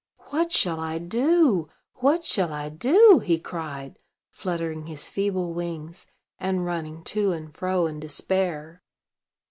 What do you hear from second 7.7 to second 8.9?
in despair.